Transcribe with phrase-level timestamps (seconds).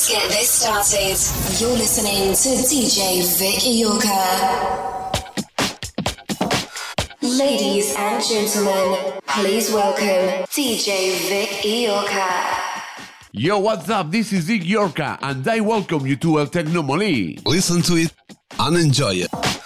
[0.00, 1.60] Let's get this started.
[1.60, 4.16] You're listening to DJ Vic Iorka.
[7.20, 12.30] Ladies and gentlemen, please welcome DJ Vic Iorka.
[13.32, 14.10] Yo, what's up?
[14.10, 17.44] This is Vic Iorka, and I welcome you to El Tecnomoli.
[17.44, 18.10] Listen to it
[18.58, 19.59] and enjoy it.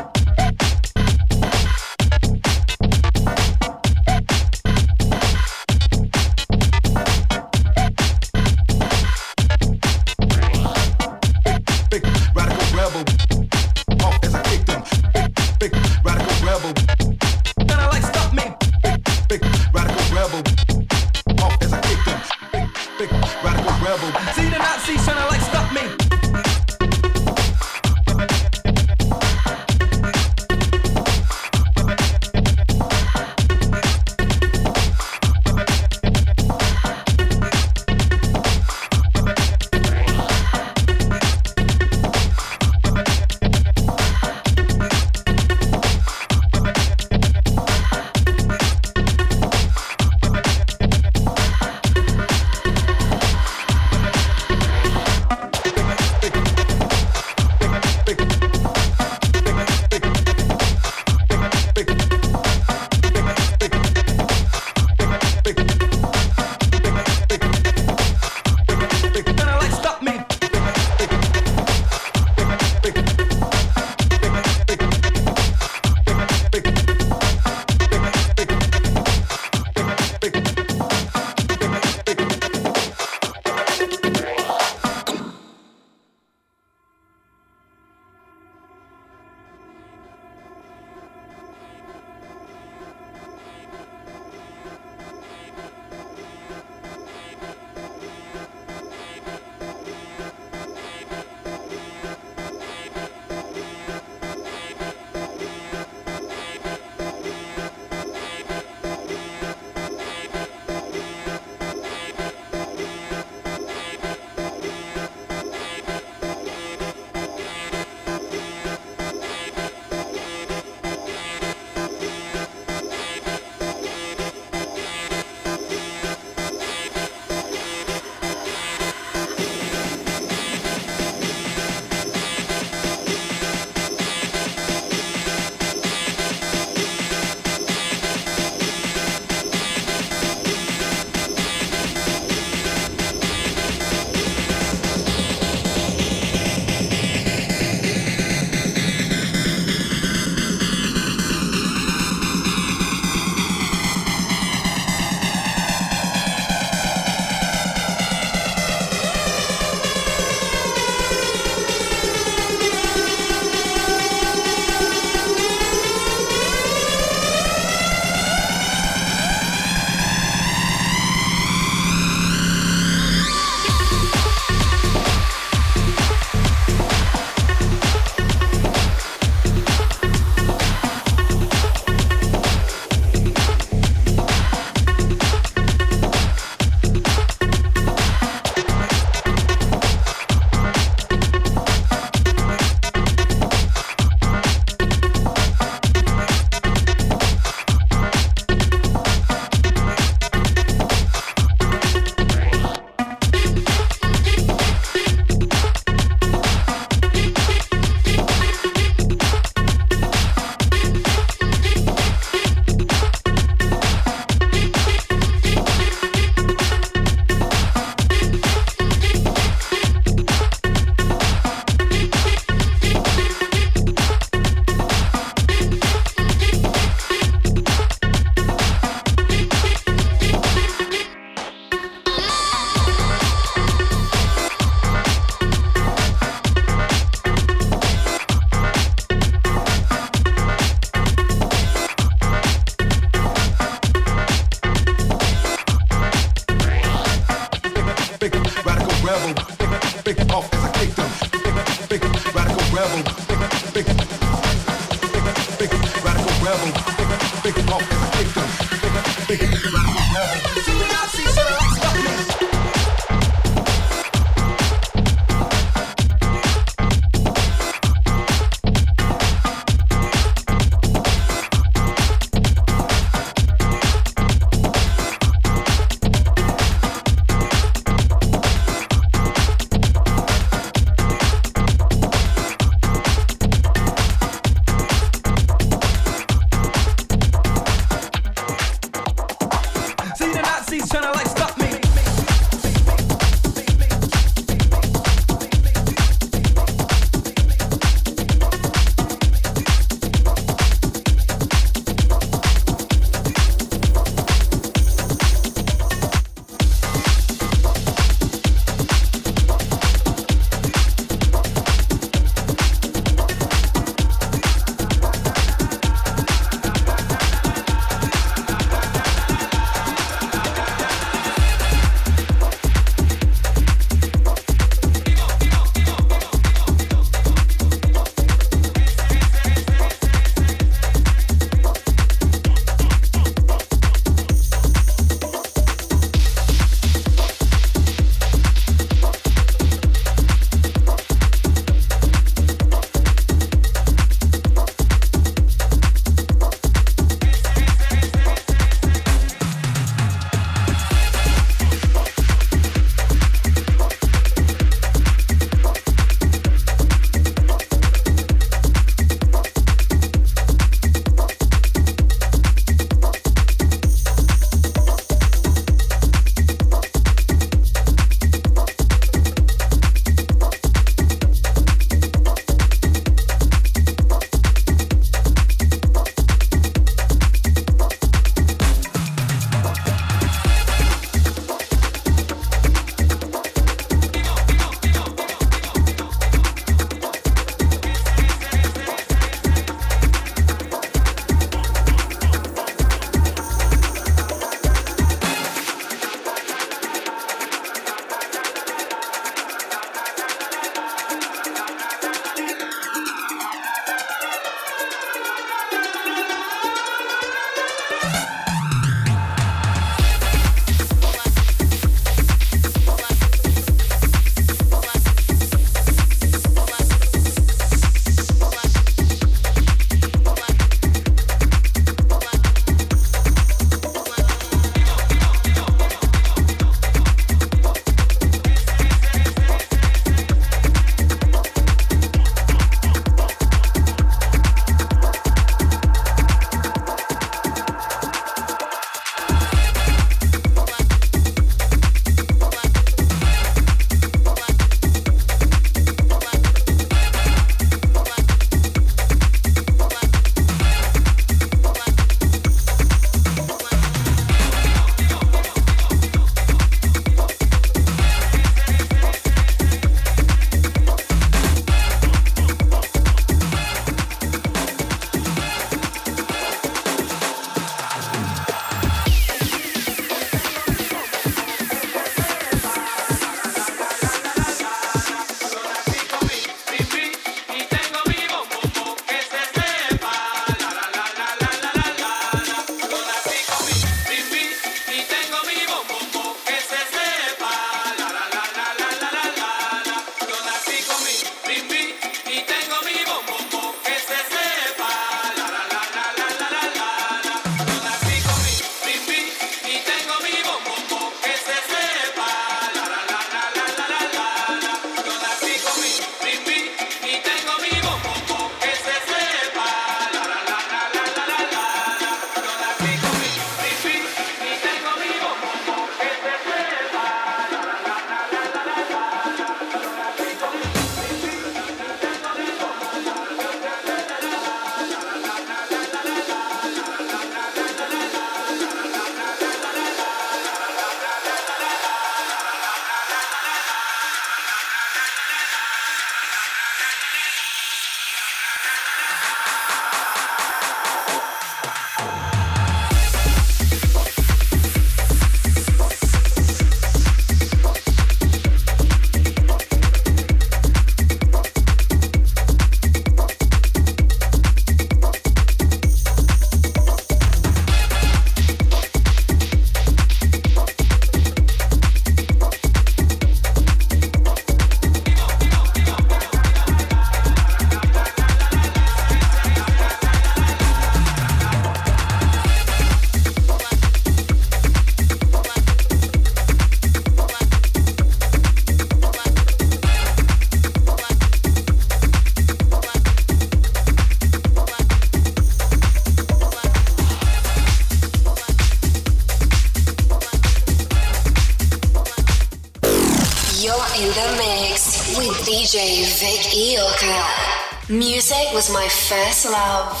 [598.01, 600.00] Music was my first love.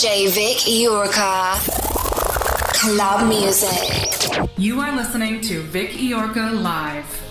[0.00, 1.60] DJ Vic Iorka.
[2.72, 4.48] Club music.
[4.56, 7.29] You are listening to Vic Iorka Live.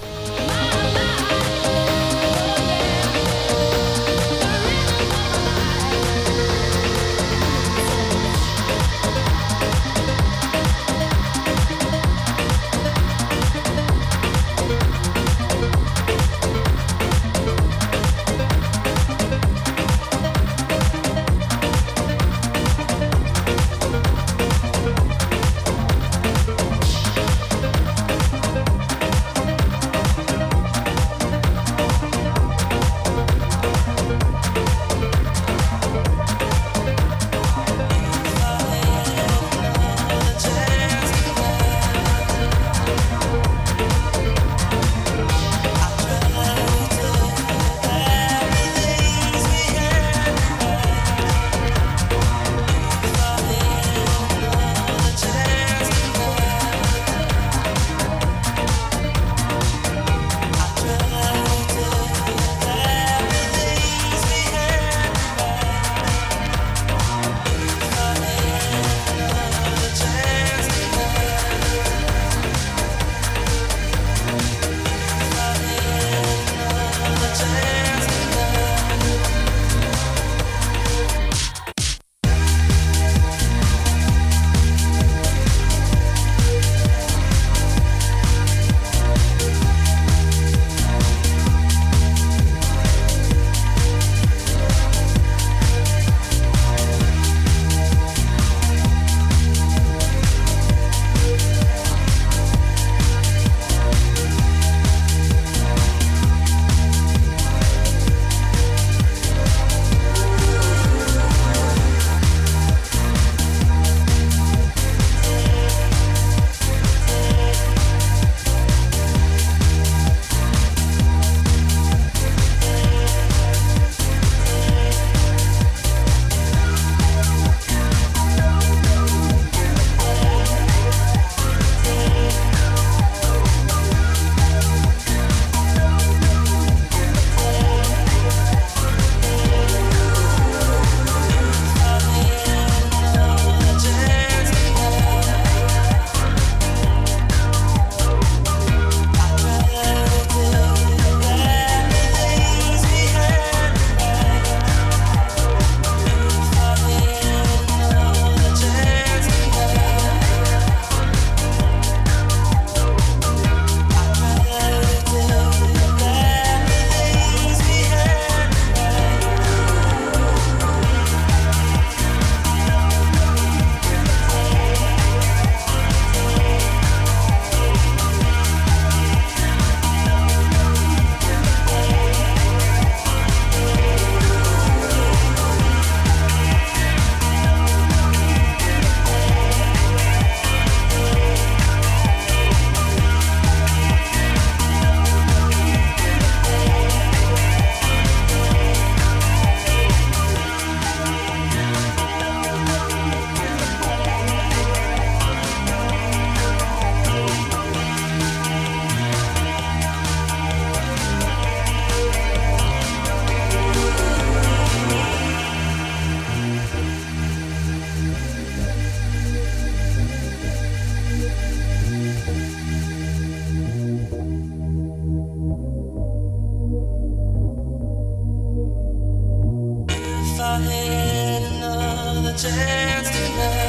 [232.42, 233.69] chance tonight.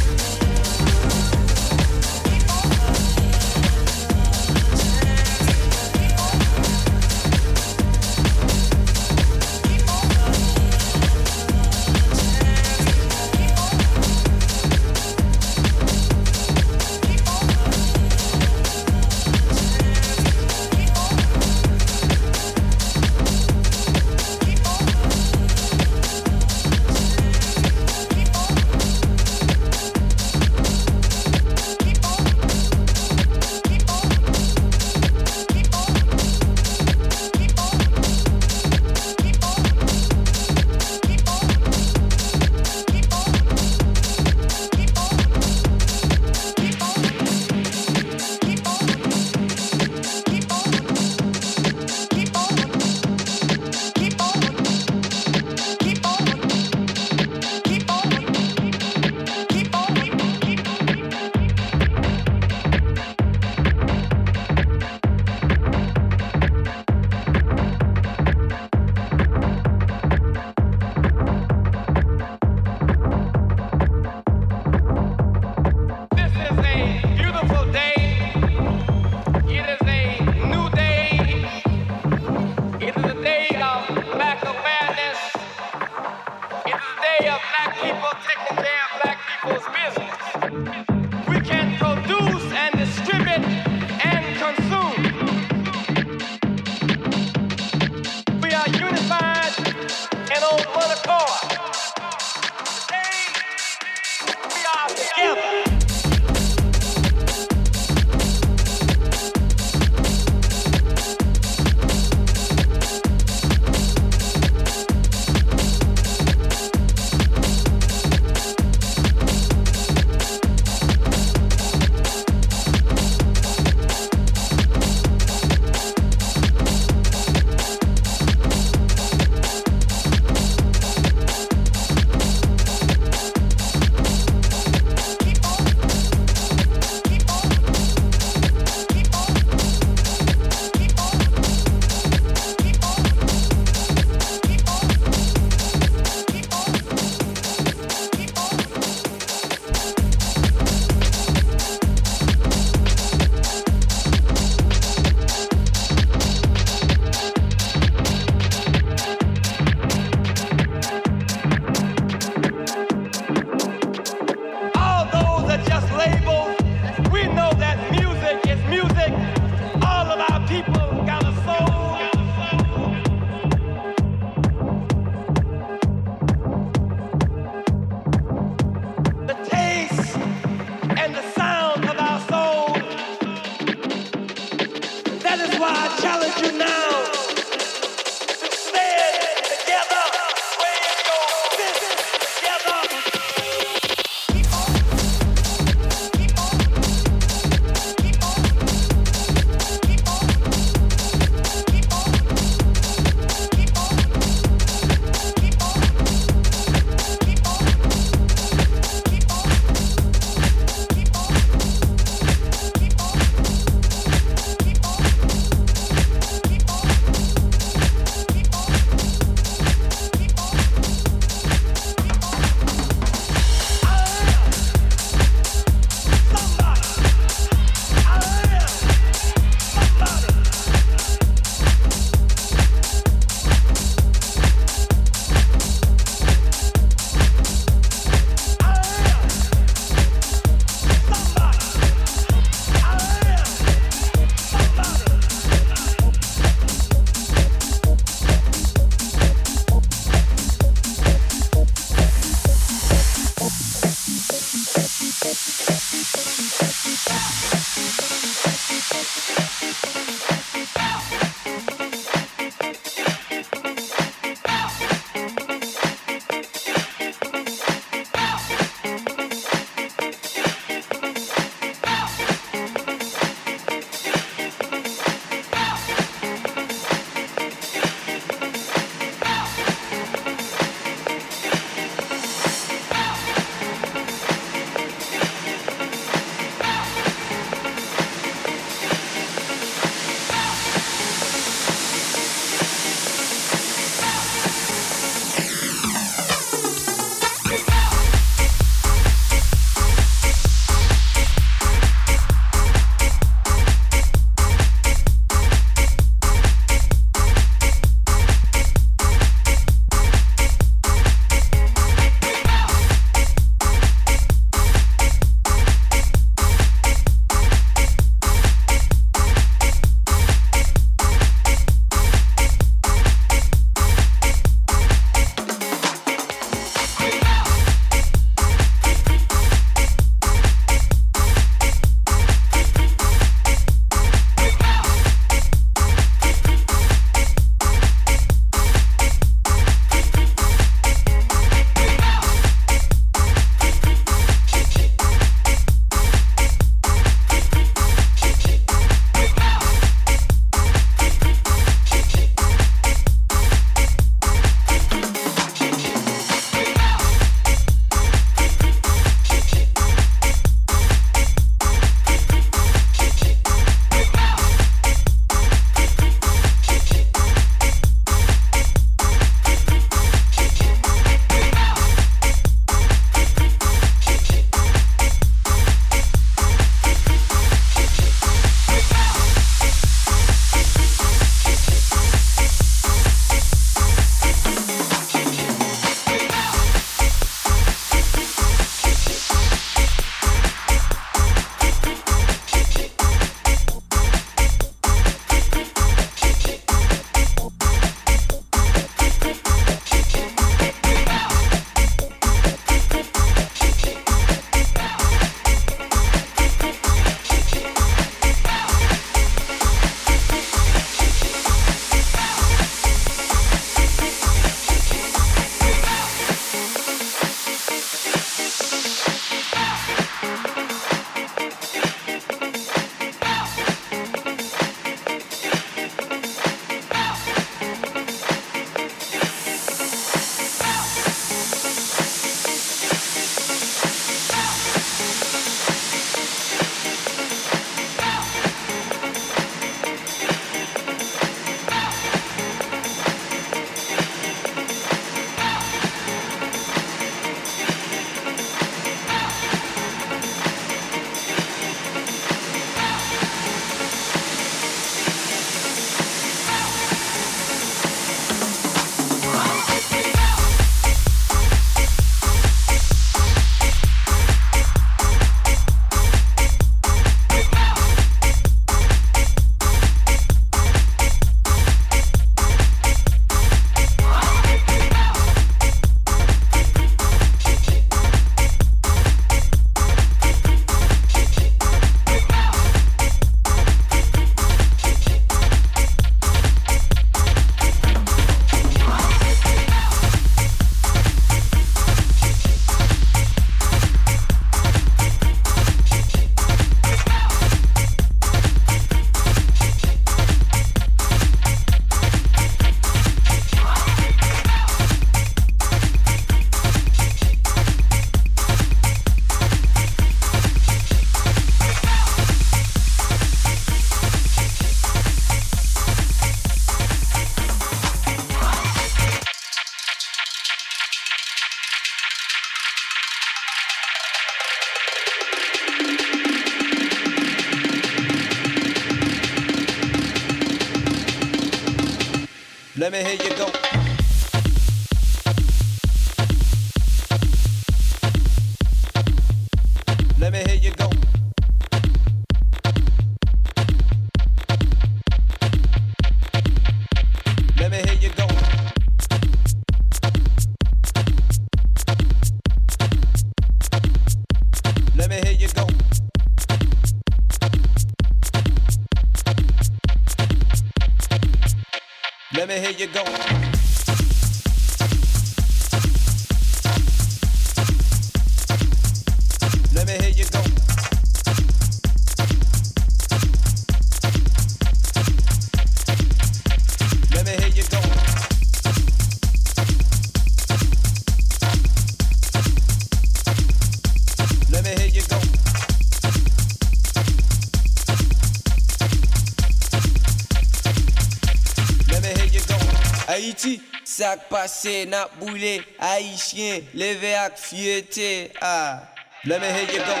[593.38, 598.82] Haïti, sak pase nap boule Haïtien, leve ak fiyete ah.
[599.24, 600.00] Blame heye gom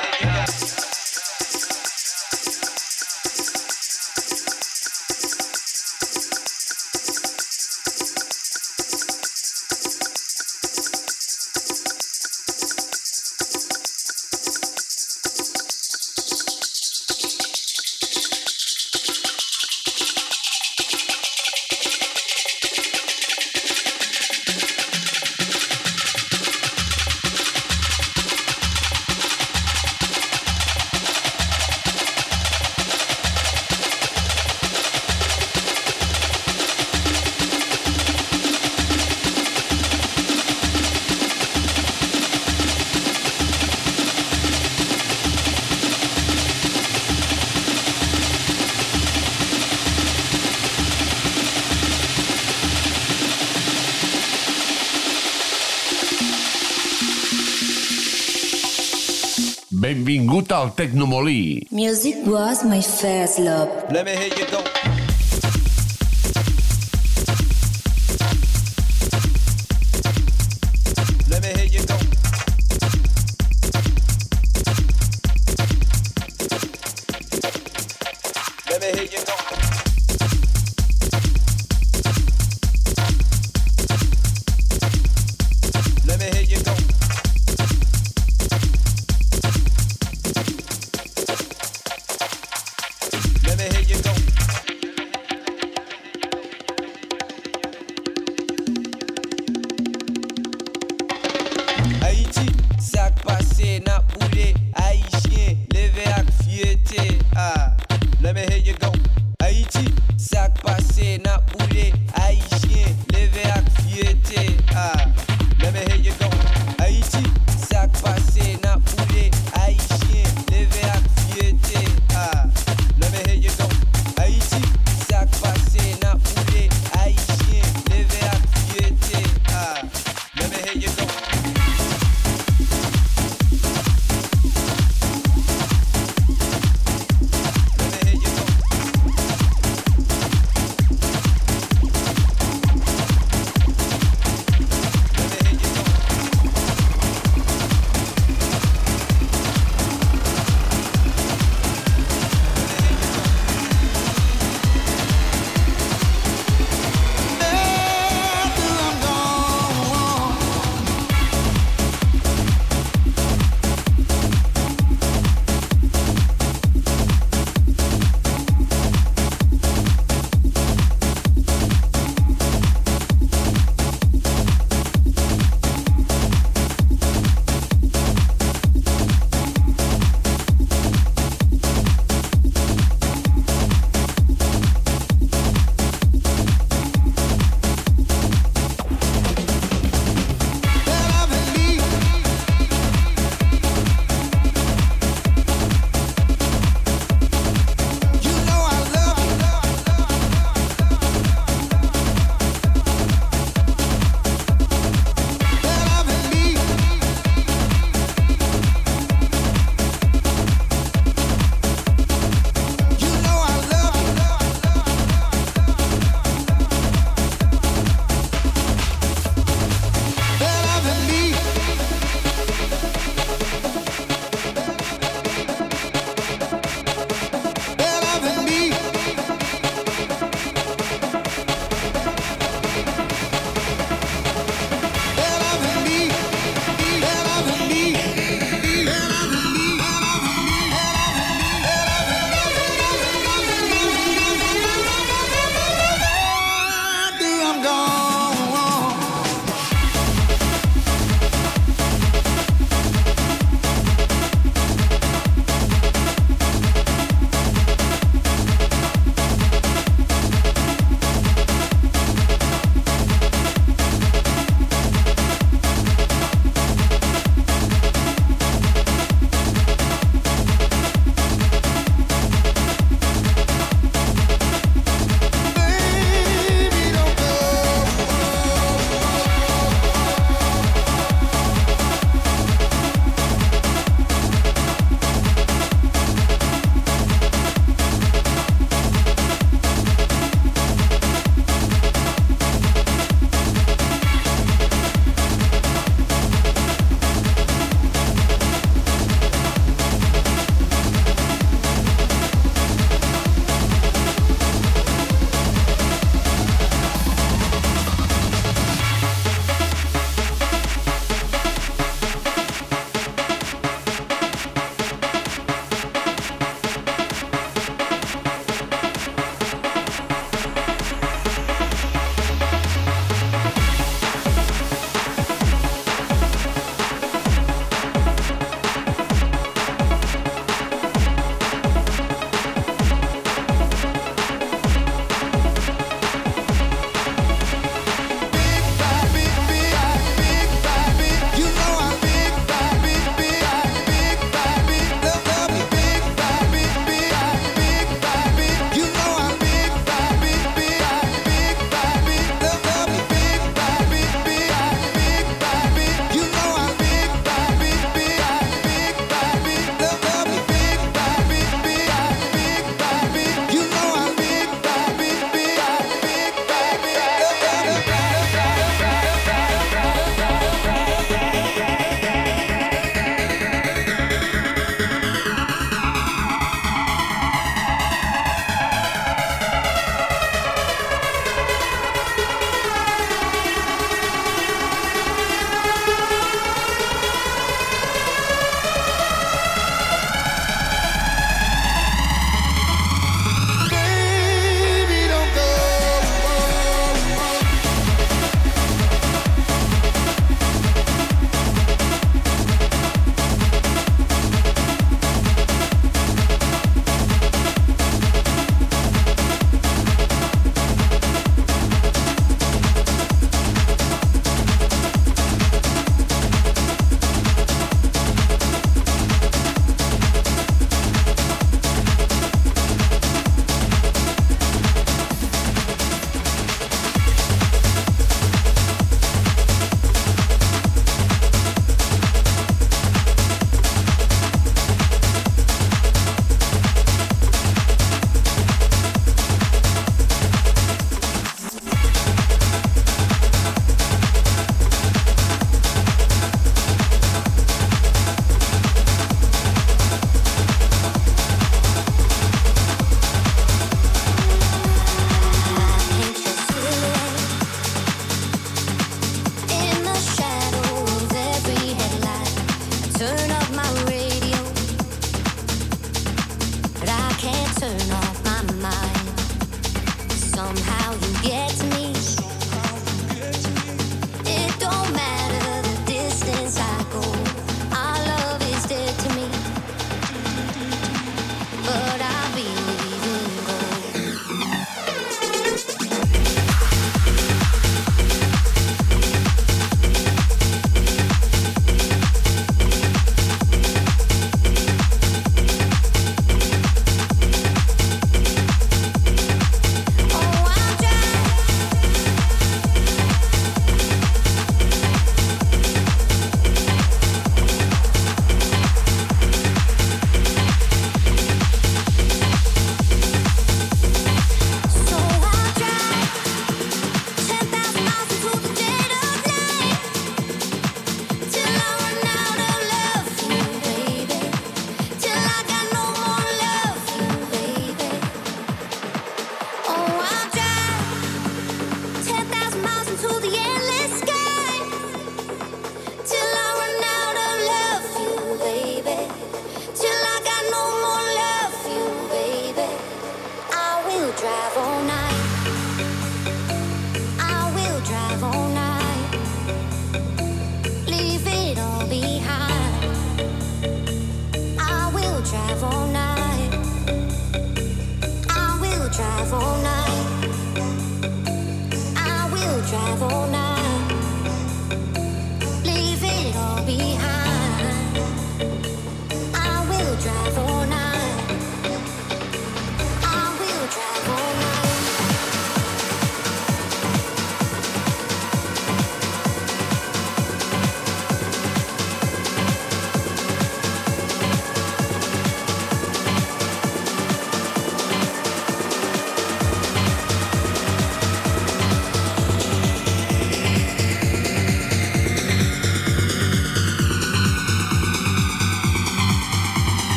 [60.58, 61.68] al Tecnomolí.
[61.70, 63.68] Music was my first love.
[63.92, 64.97] Let me hear you go.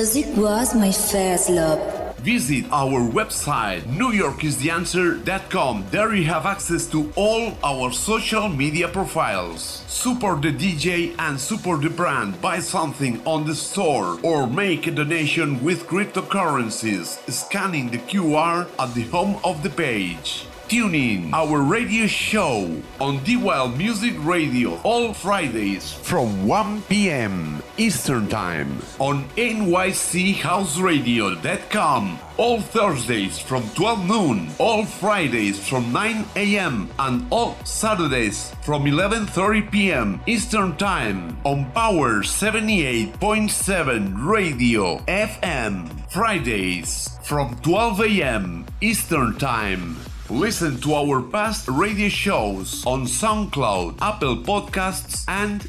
[0.00, 1.78] Music was my first love.
[2.20, 5.84] Visit our website, newyorkistheanswer.com.
[5.90, 9.84] There you have access to all our social media profiles.
[9.88, 12.40] Support the DJ and support the brand.
[12.40, 18.94] Buy something on the store or make a donation with cryptocurrencies, scanning the QR at
[18.94, 20.46] the home of the page.
[20.70, 27.59] Tune in our radio show on D Wild Music Radio all Fridays from 1 p.m.
[27.80, 32.18] Eastern Time on nychouseradio.com.
[32.36, 36.90] All Thursdays from 12 noon, all Fridays from 9 a.m.
[36.98, 40.20] and all Saturdays from 11:30 p.m.
[40.26, 45.88] Eastern Time on Power 78.7 Radio FM.
[46.12, 48.66] Fridays from 12 a.m.
[48.82, 49.96] Eastern Time.
[50.28, 55.68] Listen to our past radio shows on SoundCloud, Apple Podcasts, and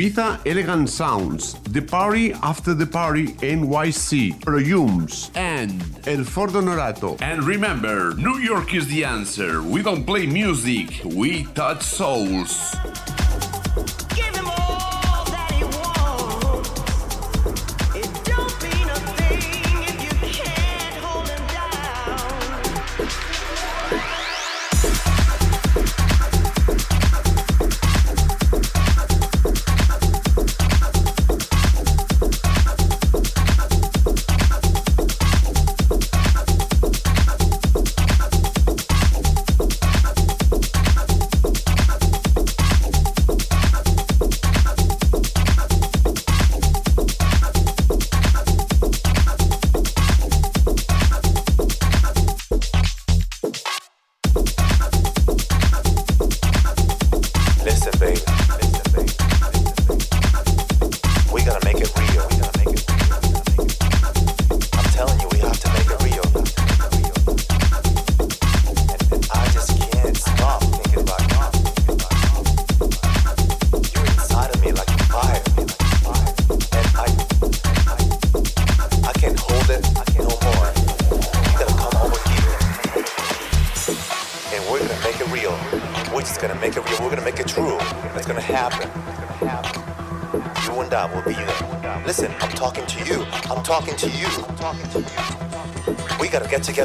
[0.01, 1.53] Ibiza Elegant Sounds.
[1.69, 4.41] The Party After the Party NYC.
[4.43, 5.29] Perfumes.
[5.35, 7.21] And El Fordo Norato.
[7.21, 9.61] And remember, New York is the answer.
[9.61, 12.75] We don't play music, we touch souls.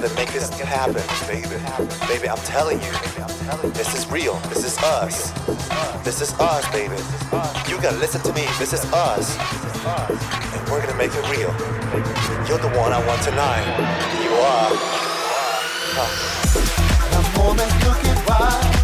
[0.00, 1.56] Together make this happen, baby.
[2.06, 2.92] Baby, I'm telling you.
[3.72, 4.34] This is real.
[4.50, 5.30] This is us.
[6.04, 6.96] This is us, baby.
[7.70, 8.46] You gotta listen to me.
[8.58, 9.38] This is us.
[9.38, 11.50] And we're gonna make it real.
[12.46, 13.64] You're the one I want tonight.
[14.22, 14.70] You are.
[18.68, 18.75] The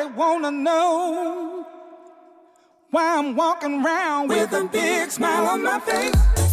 [0.00, 1.66] Everybody wanna know
[2.90, 6.49] why I'm walking around with a big smile on my face.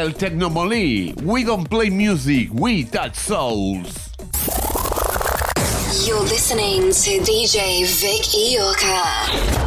[0.00, 1.12] El Technomoli.
[1.22, 4.08] We don't play music, we touch souls.
[6.06, 9.59] You're listening to DJ Vic Iorka.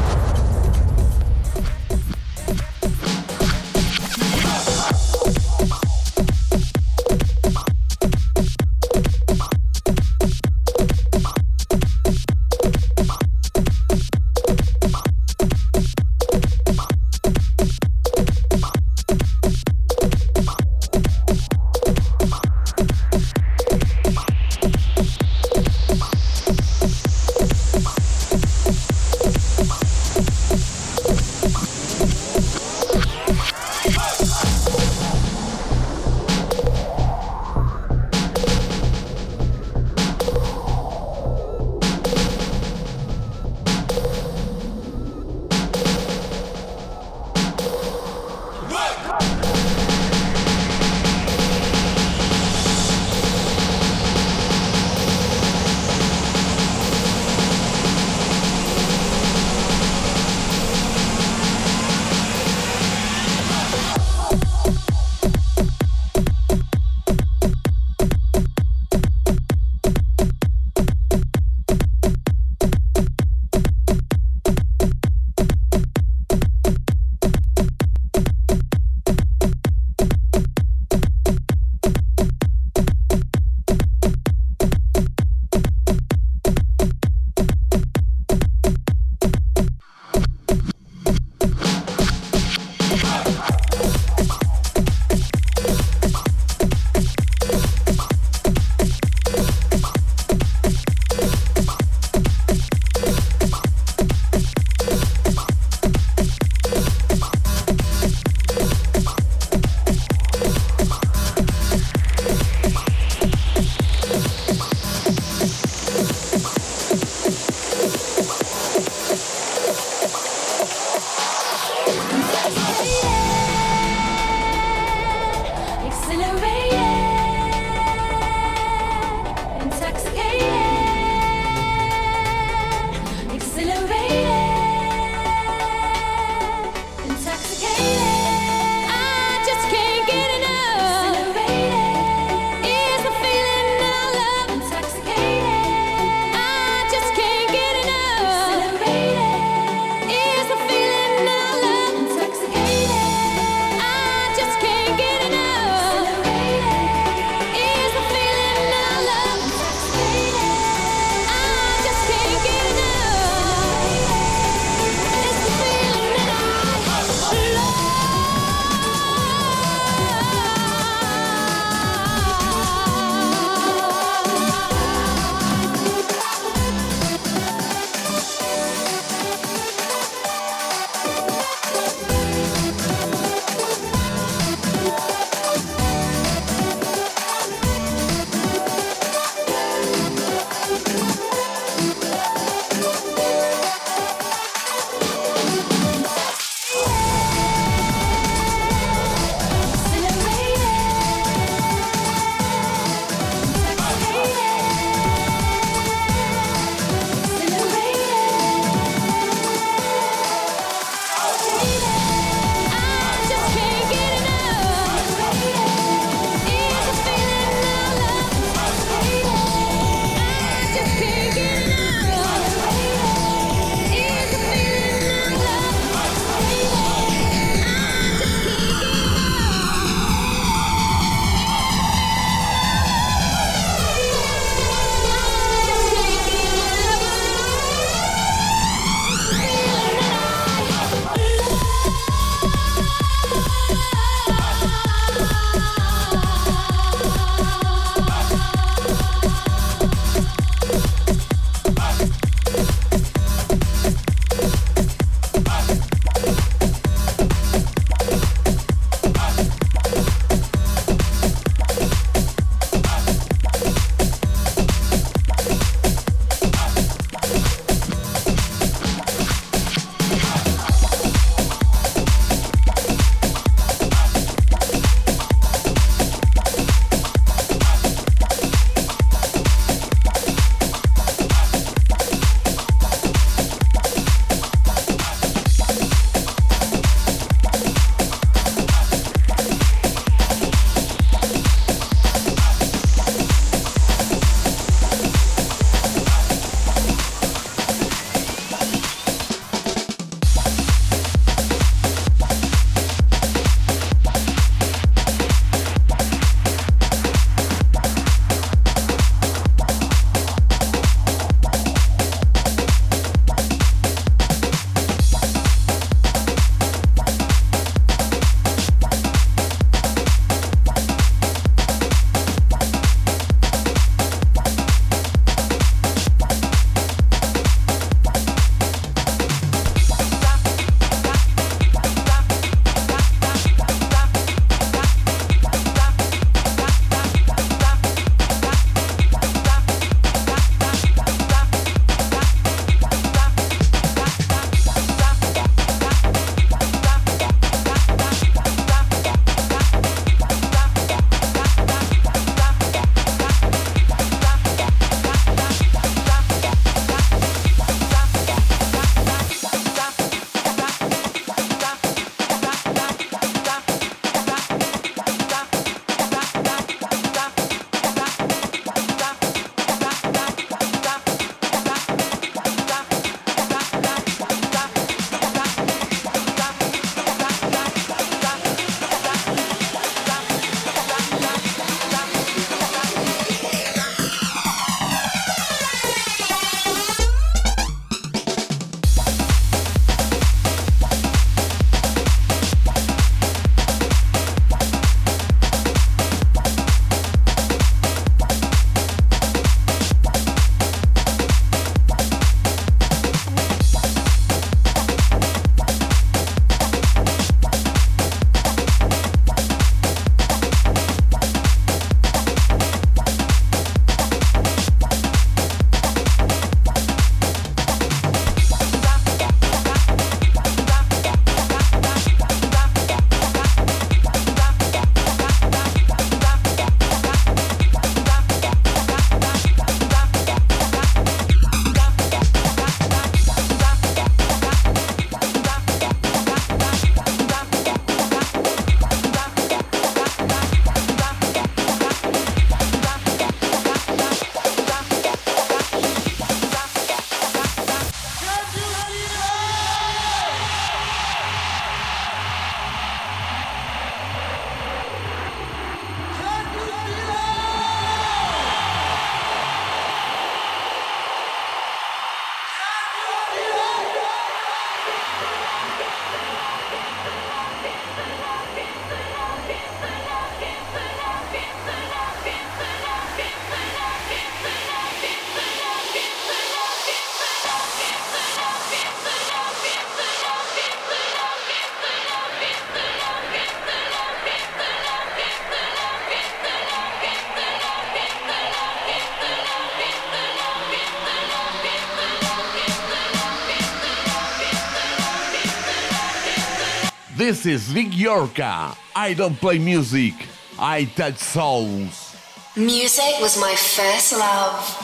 [497.34, 498.78] This is Vic Iorka.
[498.96, 500.14] I don't play music,
[500.60, 502.16] I touch souls.
[502.56, 504.83] Music was my first love.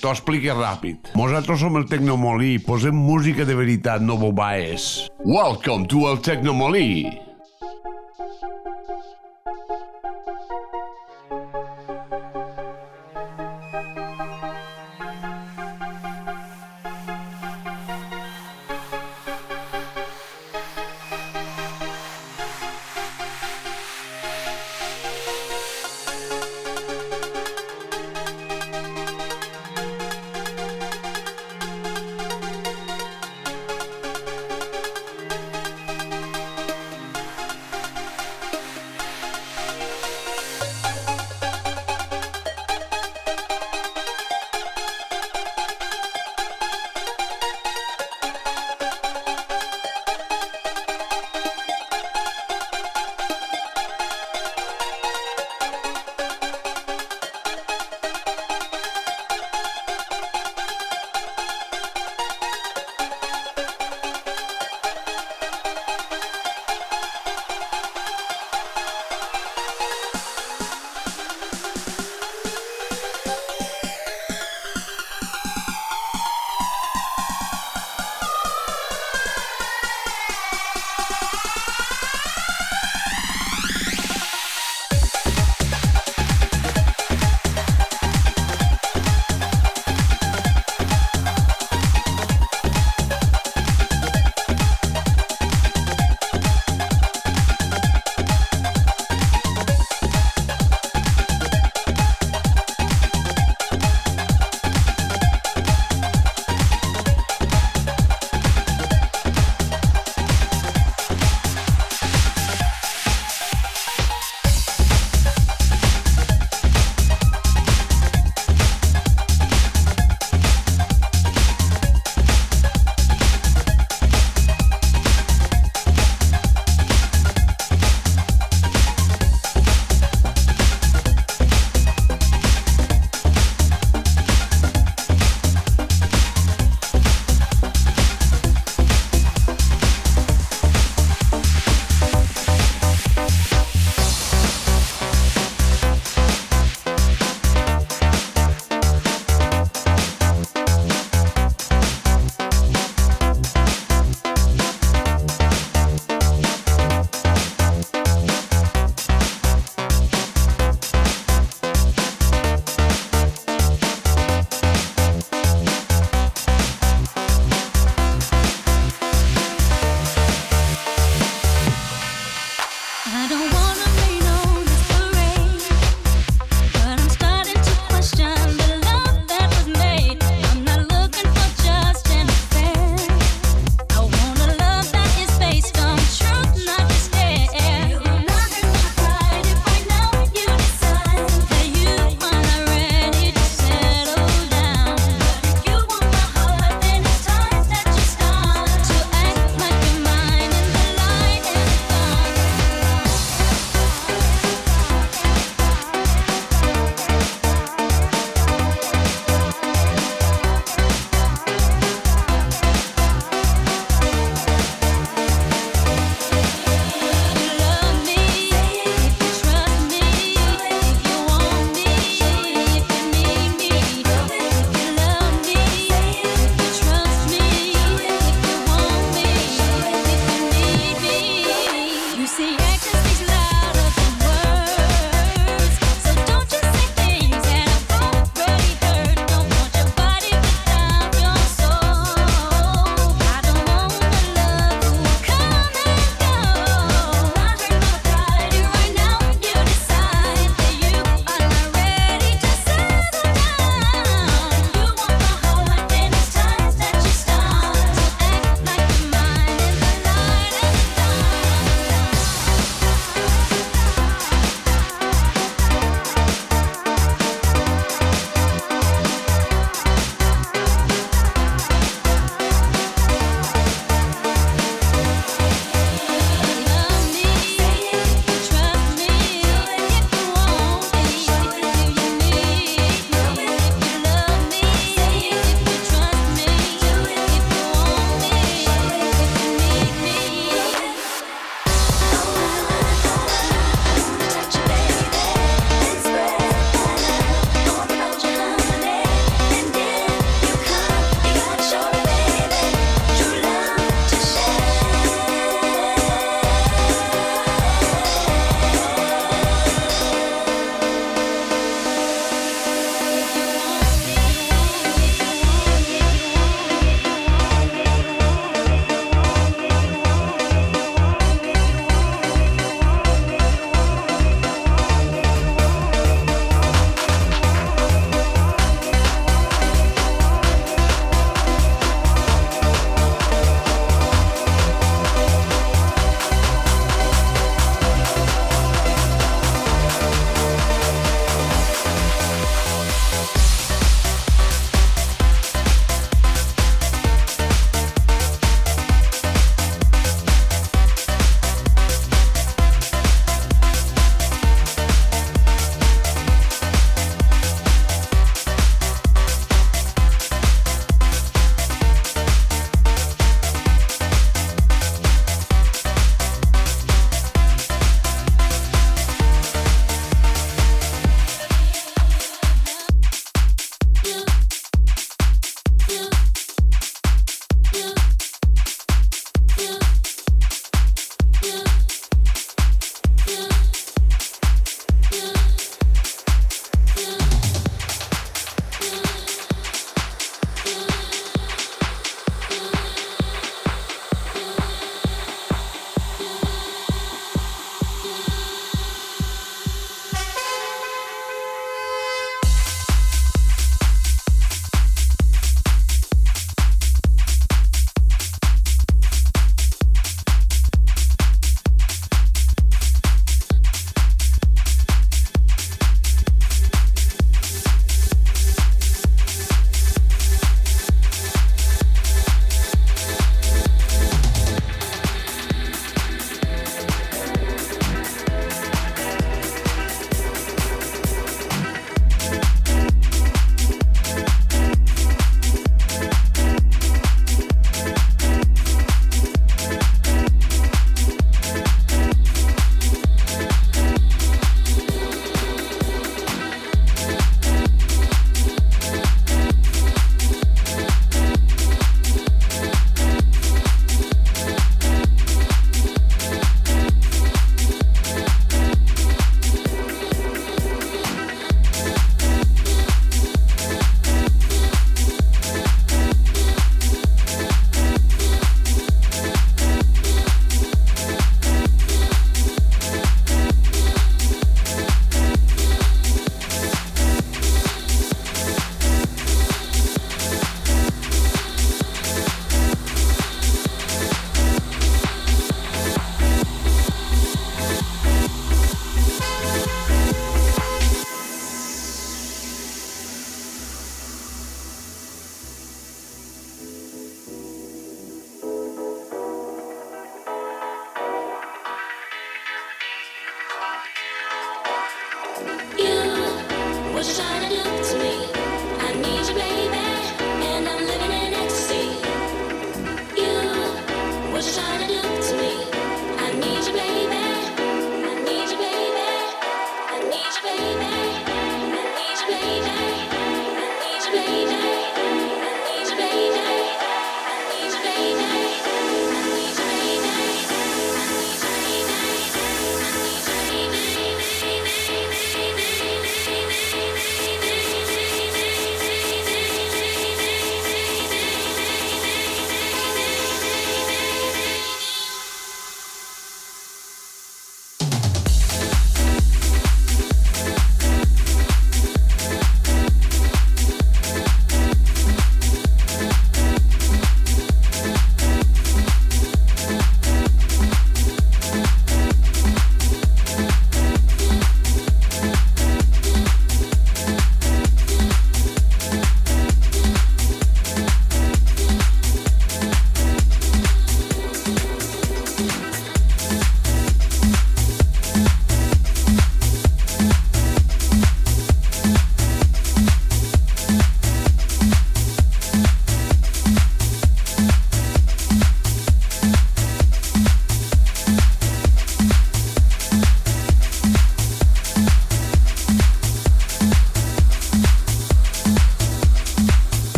[0.00, 1.12] T'ho explique ràpid.
[1.18, 5.08] Nosaltres som el Tecnomolí, posem música de veritat, no bobaes.
[5.24, 7.27] Welcome to el Tecnomolí.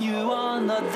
[0.00, 0.95] You are not